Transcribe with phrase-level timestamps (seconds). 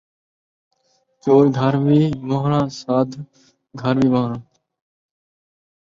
[1.21, 3.13] چور گھر وی وہݨا، سادھ
[3.81, 4.37] گھر وی وہݨا